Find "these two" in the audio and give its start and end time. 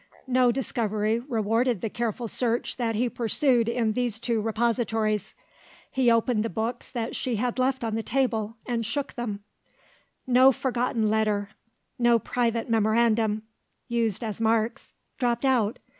3.93-4.41